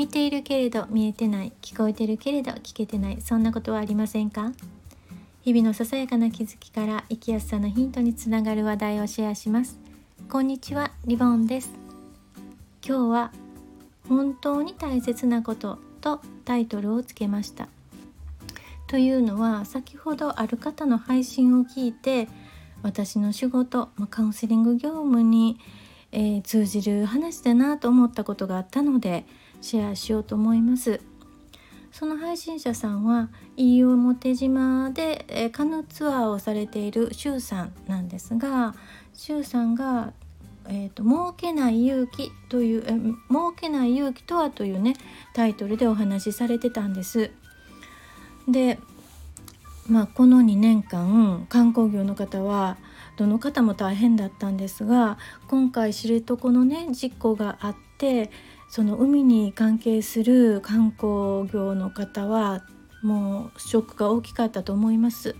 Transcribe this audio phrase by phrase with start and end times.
[0.00, 4.50] 見ているけれど見えてない聞こえてるけれど聞けてないそんなことはありませんか？
[5.42, 9.78] 日々のささやかな気づきから生きやすさのヒントにつながる話題をシェアします。
[10.30, 11.70] こんにちはリボンです。
[12.82, 13.32] 今日は
[14.08, 17.68] 本当に大切なこととタイトルをつけました。
[18.86, 22.26] というのは先ほどある方の配信を聞いて
[22.82, 25.58] 私の仕事カウンセリング業務に、
[26.12, 29.24] えー、通じる話だなと思ったことがあったので
[29.60, 31.00] シェアしようと思います
[31.92, 38.74] その配信者さんは飯表島で、えー、カヌーツアーをされている周さんなんですが
[39.14, 40.12] 周さんが
[40.68, 42.92] えーと「儲けない勇気」というえ
[43.28, 44.94] 「儲けない勇気とは」というね
[45.34, 47.30] タイトルでお話しされてたんです。
[48.48, 48.78] で
[49.88, 52.76] まあこの2年間観光業の方は
[53.16, 55.18] どの方も大変だったんですが
[55.48, 58.30] 今回知床のね事故があって
[58.68, 62.64] その海に関係する観光業の方は
[63.02, 65.34] もうショックが大きかったと思います。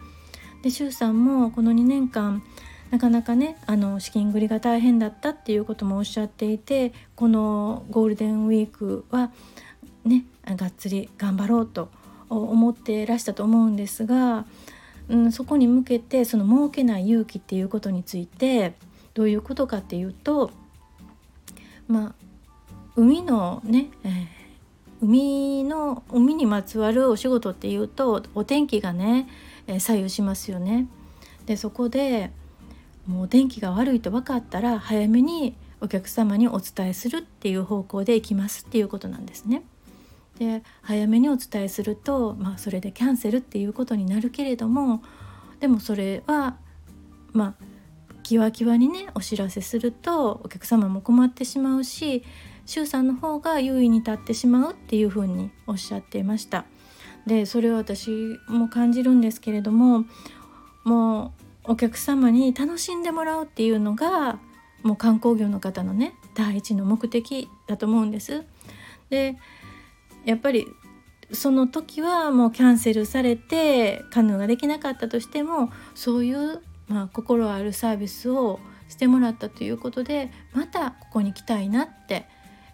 [0.62, 2.42] で周さんもこの2年間
[2.90, 9.30] なかなかねあの資金繰りが大変だったっていうこともおっしゃっていてこのゴールデンウィークは
[10.04, 11.88] ねがっつり頑張ろうと
[12.28, 14.44] 思ってらしたと思うんですが、
[15.10, 18.74] うん、そこに向けてその儲けない勇気っていうことについて
[19.12, 20.52] どういうことかっていうと
[21.88, 22.14] まあ
[22.94, 24.12] 海のね、えー、
[25.02, 29.28] 海の海にまつわるお仕事っていうとお天気がね、
[29.66, 30.86] えー、左右しますよね。
[31.46, 32.30] でそこで
[33.06, 39.64] もう天気が悪いと分かったら早めにお客様にお伝えするっていう方向でいきますっていうことなんですね。
[40.40, 45.02] で早めにお伝えすると、まあ、それでキャンセルっていうことになるけれども
[45.60, 46.56] でもそれは
[47.32, 47.64] まあ
[48.22, 52.24] キワキワにねお知らせするとお客様も困ってしまうし
[52.64, 56.64] 周さんの方が優位に立ってしまうっていうふうにおっしゃっていました。
[57.26, 58.10] でそれを私
[58.48, 60.06] も感じるんですけれども
[60.84, 61.34] も
[61.66, 64.38] うお客様に楽しんでもらうっていうのが
[64.82, 68.44] もう観光業の方のね第一の目的だと思うんです。
[69.10, 69.36] で
[70.24, 70.66] やっぱり
[71.32, 82.26] その時はもうキャンセルされてカヌーができなかったとしてもそういう、まあ、心あるサービスをしてもらったということでまたここに来たいなって、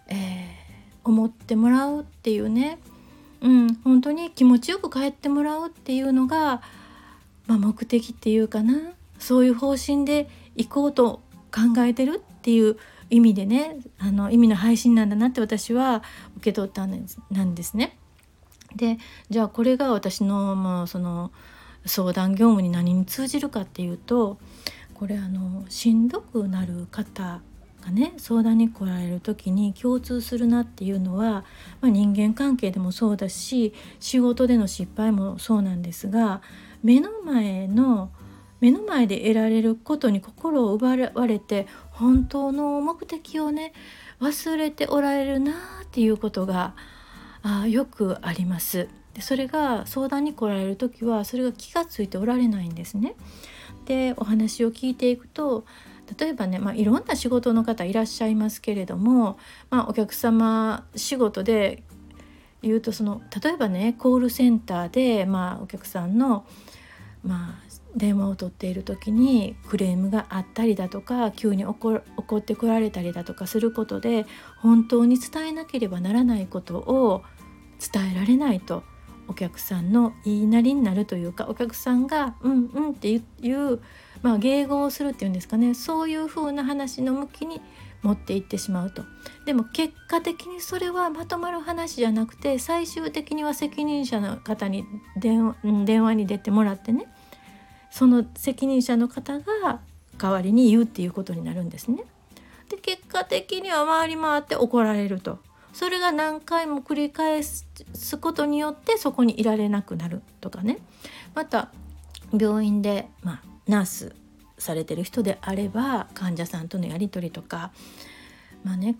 [0.07, 2.79] えー、思ってもらうっていうね、
[3.41, 6.61] うん、本当に気持ちよく帰ってもらうっていうのが、
[7.45, 8.93] まあ、目的っていうかな。
[9.19, 11.21] そういう方針で行こうと
[11.51, 12.77] 考えてるっていう
[13.09, 16.03] 意味でねあの意味の配信なんだなって私は
[16.37, 17.97] 受け取ったんですなんですね。
[18.75, 18.97] で
[19.29, 21.31] じゃあこれが私の,、まあ、その
[21.85, 24.37] 相談業務に何に通じるかっていうと
[24.93, 27.41] これあのしんどくなる方
[27.81, 31.45] がね相談に来られる時に共通するなっていうのは、
[31.81, 36.41] まあ、人間関係でもそうだし仕事での失敗もそうなんですが
[36.83, 38.11] 目の前の
[38.59, 43.73] 目の前で得られることに心を奪われて本当の目的をね
[44.19, 45.53] 忘れておられるな
[45.83, 46.75] っていうことが
[47.43, 48.89] あよくあります。
[49.13, 53.15] でそれが相談に来られる時はそれが気が付いておられないんですね。
[53.85, 55.65] でお話を聞いていくと
[56.19, 59.37] 例えばね、まあ、いろんな仕事の方いらっしゃいますけれども、
[59.69, 61.83] まあ、お客様仕事で
[62.61, 66.45] 言うとその例えばねコールセンターで、まあ、お客さんの、
[67.23, 72.01] まあ、電話を取っている時にクレームがあったりだとか急に怒
[72.37, 74.25] ってこられたりだとかすることで
[74.57, 77.23] 本当に伝えなければならないことを
[77.93, 78.83] 伝えられないと
[79.27, 83.19] お客さんの言いなりになるというかお客さんが「うんうん」ってい
[83.51, 83.81] う、
[84.21, 85.73] まあ、迎合するっていうんですかね。
[85.73, 87.61] そういう風な話の向きに
[88.01, 89.03] 持っていってしまうと。
[89.45, 94.85] でも結果的にそれはまとまる話じゃなくて最終的には責任者の方に
[95.17, 95.53] 電
[96.03, 97.05] 話に出てもらってね。
[97.89, 99.81] その責任者の方が
[100.17, 102.03] 代わりに言うっていうことになるんですね。
[102.69, 105.39] で結果的には回り回って怒られると。
[105.73, 107.65] それが何回も繰り返す
[108.19, 110.79] ことによってそこにいられなくなるとかね。
[111.35, 111.69] また
[112.35, 114.15] 病院で、まあ、ナース
[114.57, 117.71] されてる人であれば患者さんとのやり取りとか
[118.63, 118.95] まあね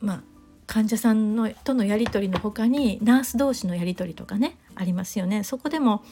[0.00, 0.22] まあ
[0.66, 5.42] 患者さんのとのやり取りの他にナース同士のやり取りとかねありますよね。
[5.42, 6.04] そこでも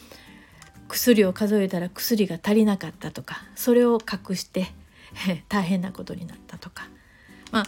[0.89, 4.67] 薬を数えたら薬が足りなかったとかそれを隠して
[5.49, 6.89] 大変なことになったとか
[7.53, 7.67] まあ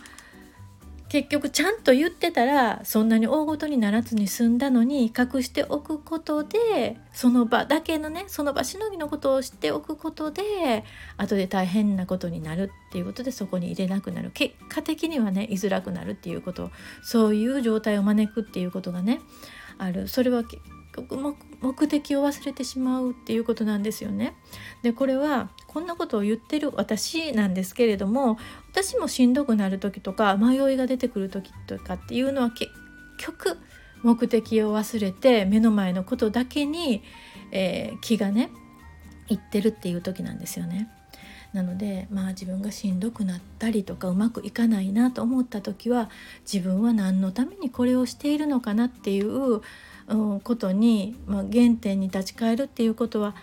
[1.11, 10.85] 結局ちゃんと言ってたらそんなに大ごとにならずに済んだのに隠しておくことでその場だけのねその場しのぎのことを知っておくことで
[11.17, 14.31] 後で大変なことになるっていうことでそこに入れなくなる。
[14.33, 16.71] 結果的にはね居づらくなるっていうこと。
[17.03, 19.21] そういう状態を招くっていうことがね
[19.79, 20.07] ある。
[20.07, 20.63] それは結
[20.95, 24.35] 局目目的を忘れてしまうっていうことなんですよね。
[24.83, 28.39] でこれはこんなことを言ってる私なんですけれども
[28.71, 32.71] 私もしんどくなる時とか迷いが出てくる時とかっていうのは結
[33.19, 33.59] 局
[34.03, 37.03] 目的を忘れて目の前のことだけに、
[37.53, 38.51] えー、気がね
[39.29, 40.89] いってるっていう時なんですよね。
[41.53, 46.09] なのでまあ自分がしんどくなったりとかうまくいかないなと思った時は
[46.51, 49.61] 自分は何のためにこれをしているのかなっていう
[50.43, 53.35] ことに、まあ、原点に立ち返るっていうことは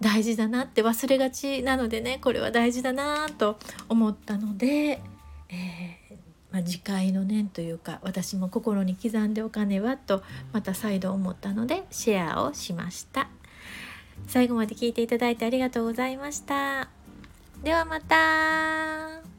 [0.00, 5.00] 大事だなって忘れがちなのでねこれは大事だなと思ったので、
[5.48, 6.14] えー、
[6.52, 10.22] まあ、次回の念というか私も心に刻んでおかねばと
[10.52, 13.28] また再度思ったのでシェアをしました。
[14.26, 16.88] 最後まで聞いていただいてありがとうございました。
[17.62, 19.37] ではまた。